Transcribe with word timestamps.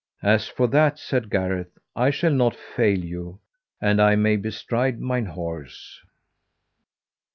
As 0.23 0.47
for 0.47 0.65
that, 0.69 0.97
said 0.97 1.29
Gareth, 1.29 1.77
I 1.95 2.09
shall 2.09 2.31
not 2.31 2.55
fail 2.55 2.97
you 2.97 3.39
an 3.79 3.99
I 3.99 4.15
may 4.15 4.35
bestride 4.35 4.99
mine 4.99 5.27
horse. 5.27 5.99